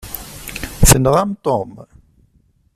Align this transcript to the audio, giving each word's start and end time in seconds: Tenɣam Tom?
Tenɣam 0.89 1.31
Tom? 1.43 1.71